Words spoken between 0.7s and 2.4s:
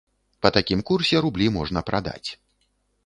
курсе рублі можна прадаць.